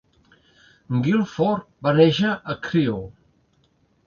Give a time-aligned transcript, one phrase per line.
[1.07, 3.05] Gilford va néixer a Crewe.